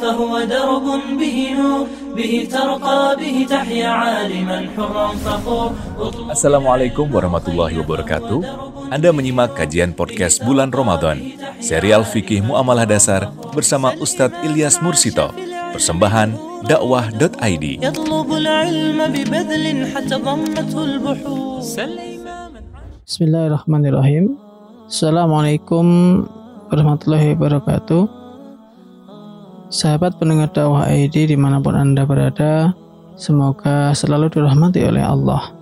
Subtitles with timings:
[0.00, 0.86] فهو درب
[1.20, 1.84] به نور
[2.16, 5.68] به ترقى به تحيا عالما حرا فخور
[6.32, 8.38] Assalamualaikum warahmatullahi wabarakatuh.
[8.92, 11.18] Anda menyimak kajian podcast bulan Ramadan,
[11.58, 15.32] serial fikih muamalah dasar bersama Ustadz Ilyas Mursito,
[15.74, 16.34] persembahan
[16.66, 17.64] dakwah.id.
[17.82, 19.64] يطلب العلم ببذل
[19.94, 22.60] حتى ضمته البحور سل إماما
[23.06, 24.34] Bismillahirrahmanirrahim.
[24.90, 25.86] Assalamualaikum
[26.70, 28.19] warahmatullahi wabarakatuh.
[29.71, 32.75] Sahabat pendengar dakwah ID di mana pun anda berada,
[33.15, 35.55] semoga selalu dirahmati oleh Allah.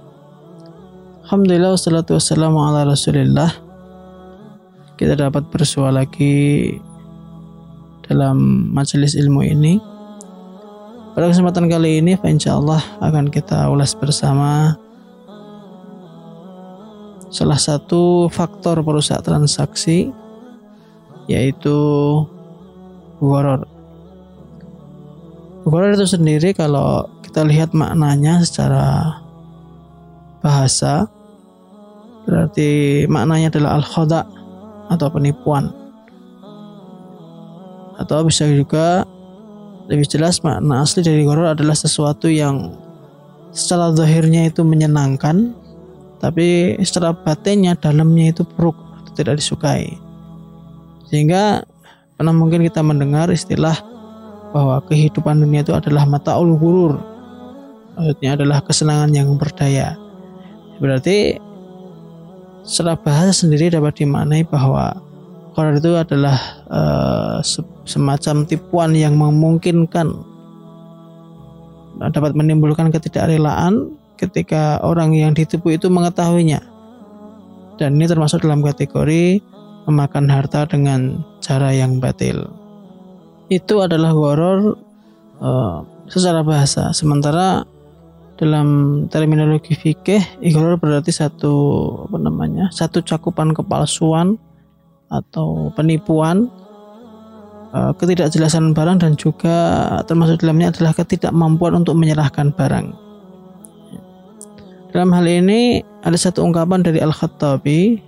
[1.30, 3.54] Alhamdulillah wassalatu wassalamu ala rasulillah.
[4.98, 6.74] Kita dapat bersua lagi
[8.10, 9.78] dalam majelis ilmu ini.
[11.14, 14.74] Pada kesempatan kali ini, insya Allah akan kita ulas bersama
[17.30, 20.10] salah satu faktor perusak transaksi
[21.30, 21.78] yaitu
[23.22, 23.79] goror.
[25.70, 29.22] Goror itu sendiri kalau kita lihat maknanya secara
[30.42, 31.06] bahasa
[32.26, 34.26] berarti maknanya adalah al khoda
[34.90, 35.70] atau penipuan.
[38.02, 39.06] Atau bisa juga
[39.86, 42.74] lebih jelas makna asli dari goror adalah sesuatu yang
[43.54, 45.54] secara zahirnya itu menyenangkan
[46.18, 49.98] tapi secara batinnya dalamnya itu buruk atau tidak disukai.
[51.14, 51.66] Sehingga
[52.18, 53.89] pernah mungkin kita mendengar istilah
[54.50, 56.98] bahwa kehidupan dunia itu adalah mataul gurur
[58.00, 60.00] maksudnya adalah kesenangan yang berdaya.
[60.80, 61.36] Berarti
[62.64, 65.04] secara bahasa sendiri dapat dimaknai bahwa
[65.52, 66.40] Qadar itu adalah
[66.72, 70.08] eh, se- semacam tipuan yang memungkinkan
[72.00, 76.64] dapat menimbulkan ketidakrelaan ketika orang yang ditipu itu mengetahuinya.
[77.76, 79.44] Dan ini termasuk dalam kategori
[79.84, 82.59] memakan harta dengan cara yang batil
[83.50, 84.78] itu adalah goror
[85.42, 85.78] eh,
[86.08, 86.94] secara bahasa.
[86.94, 87.66] Sementara
[88.40, 91.52] dalam terminologi fikih ighror berarti satu
[92.08, 94.40] apa namanya satu cakupan kepalsuan
[95.12, 96.48] atau penipuan
[97.74, 99.58] eh, ketidakjelasan barang dan juga
[100.06, 103.10] termasuk dalamnya adalah ketidakmampuan untuk menyerahkan barang.
[104.90, 108.02] Dalam hal ini ada satu ungkapan dari Al-Khattabi.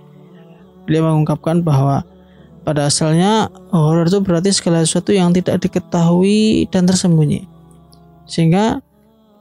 [0.82, 2.02] Beliau mengungkapkan bahwa
[2.62, 7.46] pada asalnya horor itu berarti segala sesuatu yang tidak diketahui dan tersembunyi
[8.26, 8.80] sehingga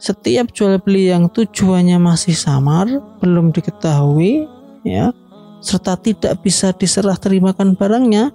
[0.01, 2.89] setiap jual beli yang tujuannya masih samar,
[3.21, 4.49] belum diketahui,
[4.81, 5.13] ya,
[5.61, 8.33] serta tidak bisa diserah terimakan barangnya,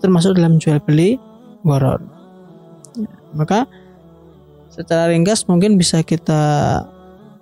[0.00, 1.20] termasuk dalam jual beli
[1.60, 2.00] goror.
[2.96, 3.68] Ya, maka
[4.72, 6.80] secara ringkas mungkin bisa kita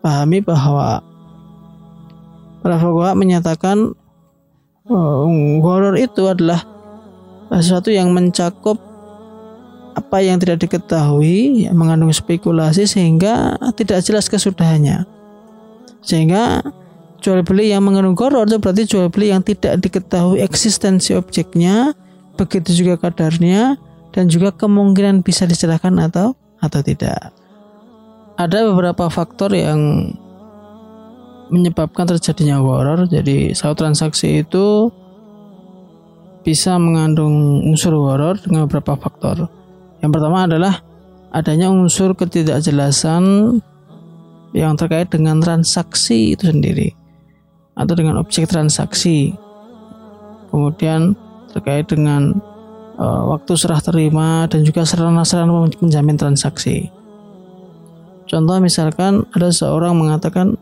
[0.03, 0.99] pahami bahwa
[2.59, 2.75] para
[3.15, 3.95] menyatakan
[4.89, 5.29] oh,
[5.65, 6.65] goror itu adalah
[7.53, 8.81] sesuatu yang mencakup
[9.95, 15.07] apa yang tidak diketahui yang mengandung spekulasi sehingga tidak jelas kesudahannya.
[16.03, 16.61] Sehingga
[17.23, 21.95] jual beli yang mengandung goror itu berarti jual beli yang tidak diketahui eksistensi objeknya
[22.35, 23.79] begitu juga kadarnya
[24.11, 27.31] dan juga kemungkinan bisa diserahkan atau atau tidak.
[28.35, 30.11] Ada beberapa faktor yang
[31.53, 34.89] menyebabkan terjadinya goror jadi satu transaksi itu
[36.45, 39.49] bisa mengandung unsur goror dengan beberapa faktor
[40.05, 40.85] yang pertama adalah
[41.35, 43.25] adanya unsur ketidakjelasan
[44.55, 46.95] yang terkait dengan transaksi itu sendiri
[47.75, 49.35] atau dengan objek transaksi.
[50.55, 51.19] Kemudian
[51.51, 52.31] terkait dengan
[52.95, 56.87] eh, waktu serah terima dan juga sarana-sarana menjamin transaksi.
[58.31, 60.55] Contoh misalkan ada seorang mengatakan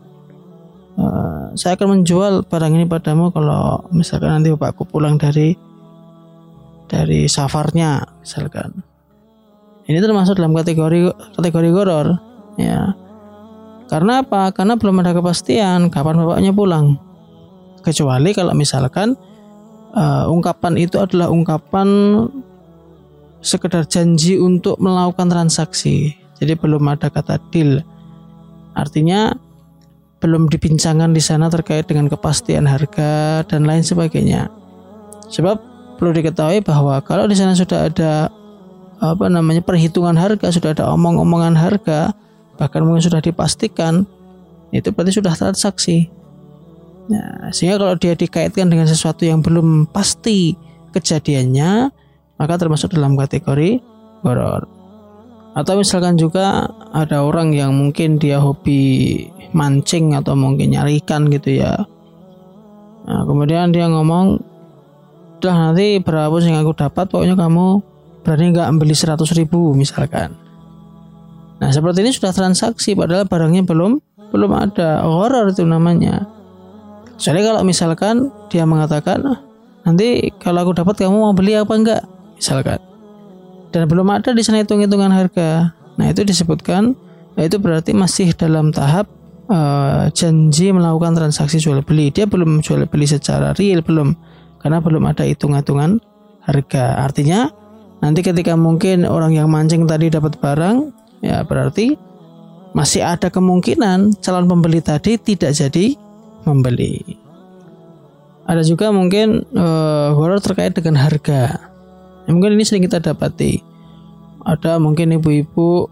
[0.93, 5.57] "Eh, saya akan menjual barang ini padamu kalau misalkan nanti bapakku pulang dari
[6.85, 8.85] dari safarnya misalkan.
[9.89, 12.07] Ini termasuk dalam kategori kategori goror
[12.61, 12.93] ya.
[13.89, 14.53] Karena apa?
[14.53, 16.97] Karena belum ada kepastian kapan bapaknya pulang.
[17.83, 19.17] Kecuali kalau misalkan
[19.97, 21.87] eh, ungkapan itu adalah ungkapan
[23.43, 26.15] sekedar janji untuk melakukan transaksi.
[26.39, 27.83] Jadi belum ada kata deal.
[28.73, 29.35] Artinya
[30.23, 34.47] belum dibincangkan di sana terkait dengan kepastian harga dan lain sebagainya.
[35.27, 35.59] Sebab
[35.99, 38.31] perlu diketahui bahwa kalau di sana sudah ada
[39.03, 42.15] apa namanya perhitungan harga sudah ada omong-omongan harga
[42.55, 44.07] bahkan mungkin sudah dipastikan
[44.71, 46.07] itu berarti sudah transaksi
[47.11, 50.55] nah, sehingga kalau dia dikaitkan dengan sesuatu yang belum pasti
[50.95, 51.91] kejadiannya
[52.39, 53.83] maka termasuk dalam kategori
[54.23, 54.63] goror
[55.53, 61.61] atau misalkan juga ada orang yang mungkin dia hobi mancing atau mungkin nyari ikan gitu
[61.61, 61.77] ya.
[63.03, 64.41] Nah, kemudian dia ngomong
[65.43, 67.05] udah nanti berapa yang aku dapat?
[67.11, 67.83] Pokoknya kamu
[68.23, 70.33] berani nggak beli 100 ribu misalkan.
[71.59, 73.99] Nah seperti ini sudah transaksi padahal barangnya belum
[74.31, 75.03] belum ada.
[75.03, 76.25] Horror itu namanya.
[77.19, 79.19] Soalnya kalau misalkan dia mengatakan
[79.83, 82.01] nanti kalau aku dapat kamu mau beli apa enggak?
[82.39, 82.79] Misalkan
[83.73, 85.73] dan belum ada di sana hitung-hitungan harga.
[85.97, 86.93] Nah itu disebutkan
[87.33, 89.09] nah itu berarti masih dalam tahap
[89.49, 92.13] uh, janji melakukan transaksi jual beli.
[92.13, 94.13] Dia belum jual beli secara real belum
[94.61, 95.97] karena belum ada hitung-hitungan
[96.45, 97.01] harga.
[97.01, 97.49] Artinya
[98.05, 100.93] nanti ketika mungkin orang yang mancing tadi dapat barang,
[101.25, 101.97] ya berarti
[102.77, 105.97] masih ada kemungkinan calon pembeli tadi tidak jadi
[106.45, 107.17] membeli.
[108.43, 111.72] Ada juga mungkin uh, horor terkait dengan harga.
[112.25, 113.59] Ya, mungkin ini sering kita dapati.
[114.43, 115.87] Ada mungkin ibu-ibu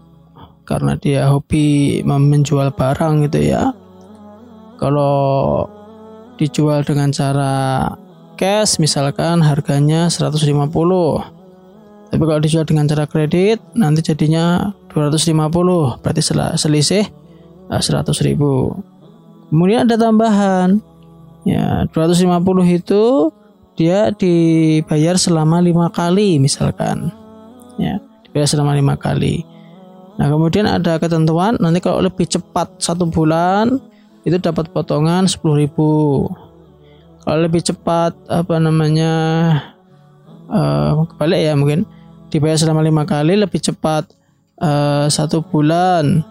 [0.68, 3.72] karena dia hobi menjual barang gitu ya.
[4.76, 5.66] Kalau
[6.40, 7.86] dijual dengan cara
[8.42, 10.42] cash misalkan harganya 150
[12.12, 16.22] tapi kalau dijual dengan cara kredit nanti jadinya 250 berarti
[16.58, 17.06] selisih
[17.70, 18.74] 100 eh, ribu
[19.48, 20.82] kemudian ada tambahan
[21.46, 22.42] ya 250
[22.82, 23.32] itu
[23.78, 27.12] dia dibayar selama lima kali misalkan.
[27.80, 29.44] Ya dibayar selama lima kali.
[30.16, 33.80] Nah kemudian ada ketentuan nanti kalau lebih cepat satu bulan
[34.22, 35.42] itu dapat potongan 10.000
[37.22, 39.12] kalau lebih cepat apa namanya
[40.50, 41.86] uh, kebalik ya mungkin
[42.30, 44.10] dibayar selama lima kali lebih cepat
[44.62, 46.22] uh, satu bulan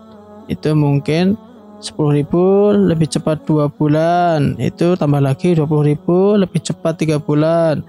[0.47, 1.35] itu mungkin
[1.81, 4.55] sepuluh ribu lebih cepat dua bulan.
[4.61, 7.81] Itu tambah lagi dua puluh ribu lebih cepat tiga bulan.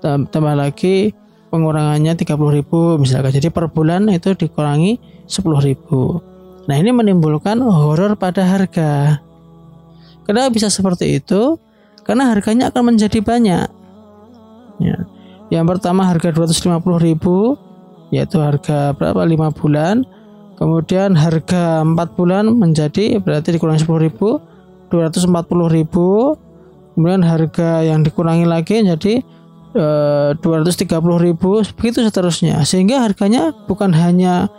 [0.00, 1.12] Tambah lagi
[1.50, 3.34] pengurangannya tiga puluh ribu misalkan.
[3.34, 6.22] Jadi per bulan itu dikurangi sepuluh ribu.
[6.70, 9.18] Nah ini menimbulkan horor pada harga.
[10.22, 11.58] Kenapa bisa seperti itu?
[12.06, 13.66] Karena harganya akan menjadi banyak.
[14.78, 14.98] Ya.
[15.50, 19.18] Yang pertama harga 250.000 yaitu harga berapa?
[19.26, 20.06] 5 bulan.
[20.60, 25.88] Kemudian harga 4 bulan menjadi berarti dikurangi 10.000 240.000.
[26.98, 29.24] Kemudian harga yang dikurangi lagi jadi
[29.72, 29.86] e,
[30.36, 32.60] 230.000 begitu seterusnya.
[32.68, 34.52] Sehingga harganya bukan hanya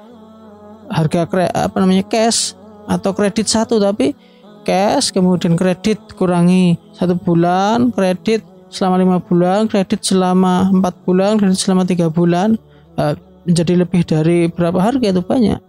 [0.90, 2.58] harga kre, apa namanya cash
[2.90, 4.18] atau kredit satu tapi
[4.66, 11.60] cash kemudian kredit kurangi satu bulan kredit selama lima bulan, kredit selama empat bulan, kredit
[11.60, 12.56] selama tiga bulan,
[12.96, 13.14] uh,
[13.44, 15.60] menjadi lebih dari berapa harga itu banyak.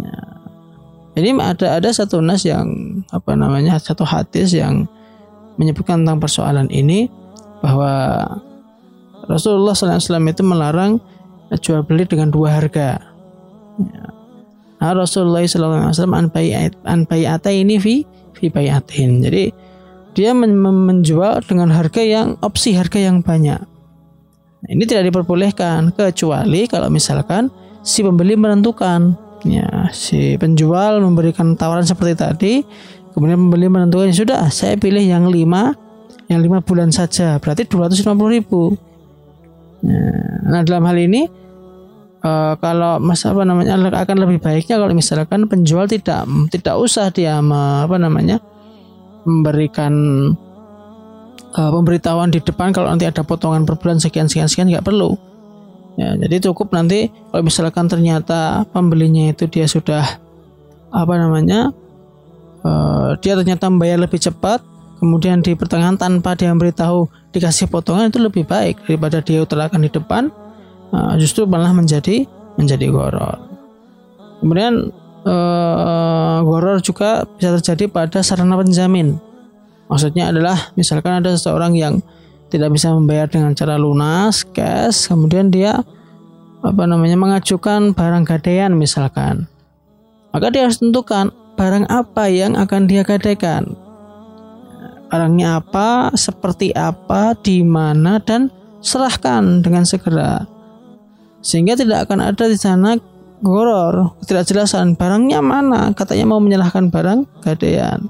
[0.00, 0.18] Ya.
[1.20, 4.86] Ini ada ada satu nas yang apa namanya satu hadis yang
[5.60, 7.10] menyebutkan tentang persoalan ini
[7.60, 8.24] bahwa
[9.28, 10.96] Rasulullah SAW itu melarang
[11.60, 12.98] jual beli dengan dua harga.
[13.78, 14.06] Ya.
[14.80, 17.04] Nah, Rasulullah SAW an
[17.52, 17.94] ini fi
[18.32, 19.20] fi bayatin.
[19.20, 19.52] Jadi
[20.16, 23.60] dia menjual dengan harga yang opsi harga yang banyak.
[24.60, 27.52] Nah, ini tidak diperbolehkan kecuali kalau misalkan
[27.84, 32.52] si pembeli menentukan ya si penjual memberikan tawaran seperti tadi
[33.16, 35.74] kemudian pembeli menentukan ya sudah saya pilih yang lima
[36.30, 38.78] yang lima bulan saja berarti 250 ribu.
[39.82, 41.26] Nah, nah dalam hal ini
[42.22, 47.42] uh, kalau mas apa namanya akan lebih baiknya kalau misalkan penjual tidak tidak usah dia
[47.42, 48.38] apa namanya
[49.26, 49.92] memberikan
[51.58, 55.18] uh, pemberitahuan di depan kalau nanti ada potongan per bulan sekian sekian sekian nggak perlu
[56.00, 60.00] ya jadi cukup nanti kalau misalkan ternyata pembelinya itu dia sudah
[60.88, 61.76] apa namanya
[62.64, 64.64] uh, dia ternyata membayar lebih cepat
[64.96, 67.04] kemudian di pertengahan tanpa dia memberitahu
[67.36, 70.32] dikasih potongan itu lebih baik daripada dia utarakan di depan
[70.96, 72.24] uh, justru malah menjadi
[72.56, 73.36] menjadi goror
[74.40, 74.88] kemudian
[75.24, 79.18] uh, goror juga bisa terjadi pada sarana penjamin.
[79.90, 81.98] Maksudnya adalah misalkan ada seseorang yang
[82.50, 85.80] tidak bisa membayar dengan cara lunas, cash, kemudian dia
[86.60, 89.48] apa namanya mengajukan barang gadaian misalkan.
[90.34, 93.78] Maka dia harus tentukan barang apa yang akan dia gadaikan.
[95.10, 100.46] Barangnya apa, seperti apa, di mana dan serahkan dengan segera.
[101.42, 102.94] Sehingga tidak akan ada di sana
[103.40, 108.04] goror ketidakjelasan barangnya mana katanya mau menyalahkan barang gadaian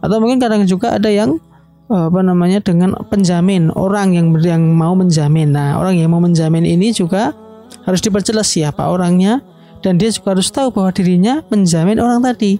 [0.00, 1.36] atau mungkin kadang juga ada yang
[1.84, 5.52] apa namanya dengan penjamin orang yang yang mau menjamin.
[5.52, 7.36] Nah orang yang mau menjamin ini juga
[7.84, 9.44] harus diperjelas siapa orangnya
[9.84, 12.56] dan dia juga harus tahu bahwa dirinya menjamin orang tadi.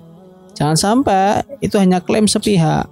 [0.54, 2.86] Jangan sampai itu hanya klaim sepihak.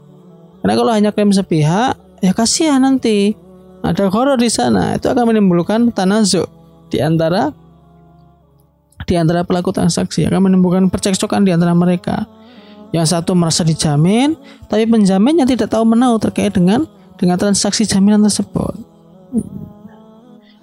[0.65, 3.37] Karena kalau hanya klaim sepihak ya kasihan nanti.
[3.83, 4.95] Ada horor di sana.
[4.95, 6.47] Itu akan menimbulkan tanazuk
[6.87, 7.51] di antara
[9.03, 10.23] di antara pelaku transaksi.
[10.23, 12.25] Akan menimbulkan percekcokan di antara mereka.
[12.93, 14.37] Yang satu merasa dijamin,
[14.69, 16.85] tapi penjaminnya tidak tahu menau terkait dengan
[17.17, 18.77] dengan transaksi jaminan tersebut.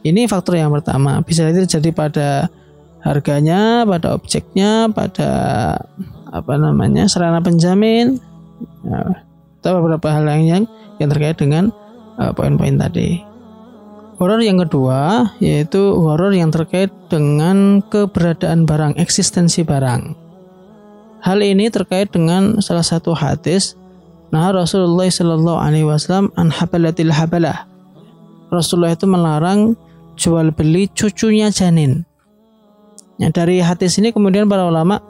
[0.05, 1.19] Ini faktor yang pertama.
[1.25, 2.29] Bisa jadi terjadi pada
[3.01, 5.29] harganya, pada objeknya, pada
[6.29, 8.21] apa namanya sarana penjamin,
[8.85, 9.25] ya,
[9.59, 10.63] atau beberapa hal lain yang
[11.01, 11.73] yang terkait dengan
[12.21, 13.25] uh, poin-poin tadi.
[14.19, 20.28] Horor yang kedua yaitu horor yang terkait dengan keberadaan barang, eksistensi barang.
[21.19, 23.79] Hal ini terkait dengan salah satu hadis
[24.29, 27.65] Nah Rasulullah Shallallahu Alaihi Wasallam an habalatil habalah.
[28.53, 29.73] Rasulullah itu melarang
[30.13, 32.05] jual beli cucunya janin.
[33.17, 35.01] Ya, dari hadis ini kemudian para ulama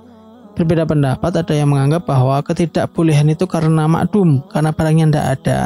[0.56, 1.36] berbeda pendapat.
[1.36, 5.60] Ada yang menganggap bahwa ketidakbolehan itu karena makdum, karena barangnya tidak ada.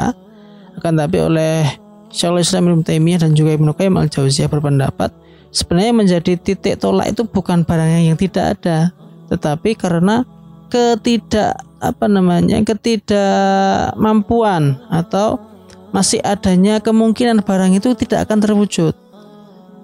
[0.74, 1.62] Akan tapi oleh
[2.10, 5.14] Syaikhul Islam Ibnu Taimiyah dan juga Ibnu Qayyim al Jauziyah berpendapat
[5.54, 8.90] sebenarnya menjadi titik tolak itu bukan barangnya yang tidak ada,
[9.30, 10.26] tetapi karena
[10.74, 15.38] ketidak apa namanya ketidakmampuan atau
[15.94, 18.90] masih adanya kemungkinan barang itu tidak akan terwujud.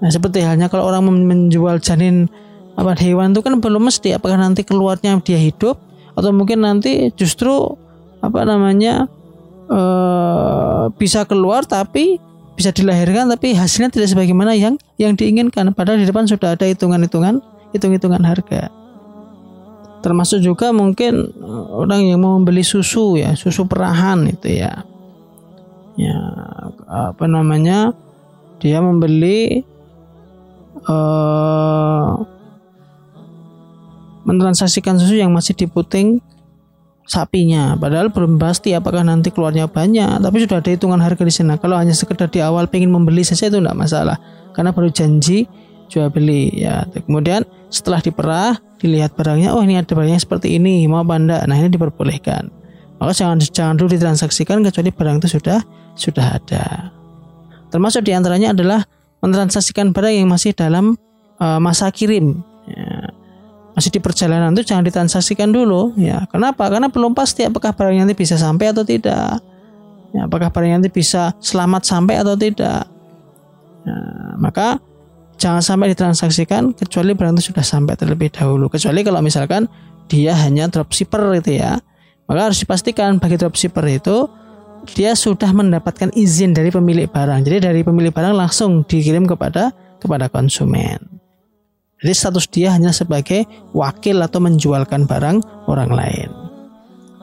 [0.02, 2.26] Nah, seperti halnya kalau orang menjual janin
[2.75, 5.78] apa hewan itu kan belum mesti apakah nanti keluarnya dia hidup
[6.16, 7.76] atau mungkin nanti justru
[8.25, 9.04] apa namanya
[9.68, 12.16] ee, bisa keluar tapi
[12.56, 17.44] bisa dilahirkan tapi hasilnya tidak sebagaimana yang yang diinginkan padahal di depan sudah ada hitungan-hitungan
[17.76, 18.73] hitung-hitungan harga
[20.00, 24.85] termasuk juga mungkin eh, orang yang mau membeli susu ya susu perahan itu ya.
[26.00, 26.19] Ya
[26.88, 27.92] apa namanya
[28.61, 29.64] dia membeli
[30.88, 32.21] uh,
[34.25, 36.21] mentransaksikan susu yang masih diputing
[37.09, 37.75] sapinya.
[37.75, 41.59] Padahal belum pasti apakah nanti keluarnya banyak tapi sudah ada hitungan harga di sana.
[41.59, 44.16] Kalau hanya sekedar di awal pengen membeli saja itu tidak masalah.
[44.54, 45.50] Karena baru janji
[45.90, 46.87] jual beli ya.
[46.94, 51.44] Kemudian setelah diperah dilihat barangnya oh ini ada barangnya seperti ini mau enggak?
[51.50, 52.49] Nah ini diperbolehkan.
[53.02, 55.59] Maka jangan jangan dulu ditransaksikan kecuali barang itu sudah
[55.99, 56.94] sudah ada.
[57.73, 58.85] Termasuk di antaranya adalah
[59.25, 60.94] mentransaksikan barang yang masih dalam
[61.42, 62.40] uh, masa kirim.
[62.70, 63.11] Ya.
[63.70, 66.28] masih di perjalanan itu jangan ditransaksikan dulu ya.
[66.28, 66.68] Kenapa?
[66.68, 69.40] Karena belum pasti apakah barang nanti bisa sampai atau tidak.
[70.11, 72.85] Ya, apakah barang nanti bisa selamat sampai atau tidak.
[73.87, 73.97] Ya,
[74.37, 74.82] maka
[75.40, 78.68] jangan sampai ditransaksikan kecuali barang itu sudah sampai terlebih dahulu.
[78.68, 79.64] Kecuali kalau misalkan
[80.06, 81.80] dia hanya dropshipper itu ya.
[82.28, 84.28] Maka harus dipastikan bagi dropshipper itu
[84.92, 87.40] dia sudah mendapatkan izin dari pemilik barang.
[87.42, 91.00] Jadi dari pemilik barang langsung dikirim kepada kepada konsumen.
[92.00, 93.44] Jadi status dia hanya sebagai
[93.76, 96.30] wakil atau menjualkan barang orang lain.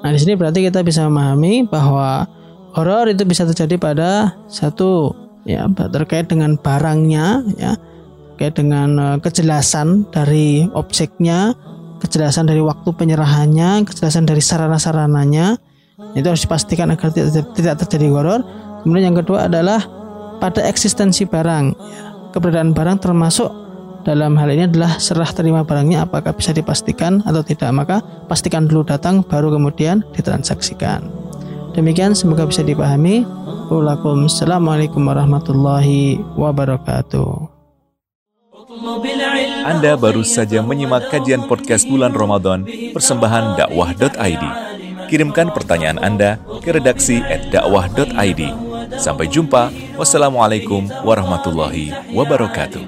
[0.06, 2.30] Nah, di sini berarti kita bisa memahami bahwa
[2.78, 5.18] horor itu bisa terjadi pada satu
[5.50, 7.74] ya terkait dengan barangnya ya
[8.38, 11.58] terkait dengan uh, kejelasan dari objeknya,
[11.98, 15.58] kejelasan dari waktu penyerahannya, kejelasan dari sarana-sarananya.
[16.14, 18.46] Itu harus dipastikan agar tidak, tidak terjadi horor.
[18.86, 19.82] Kemudian yang kedua adalah
[20.38, 21.66] pada eksistensi barang.
[21.74, 23.50] Ya, keberadaan barang termasuk
[24.06, 27.74] dalam hal ini adalah serah terima barangnya apakah bisa dipastikan atau tidak.
[27.74, 31.10] Maka pastikan dulu datang baru kemudian ditransaksikan.
[31.74, 33.26] Demikian semoga bisa dipahami.
[33.74, 37.57] Assalamualaikum warahmatullahi wabarakatuh.
[39.66, 42.62] Anda baru saja menyimak kajian podcast bulan Ramadan
[42.94, 44.44] persembahan dakwah.id.
[45.08, 48.42] Kirimkan pertanyaan Anda ke redaksi dakwah.id.
[49.02, 49.74] Sampai jumpa.
[49.98, 52.86] Wassalamualaikum warahmatullahi wabarakatuh.